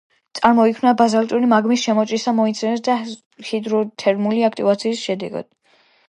[0.37, 5.49] წარმოიქმნა ბაზალტური მაგმის შემოჭრისას მიოცენში და შემდგომი ჰიდროთერმული აქტივობის შედეგად.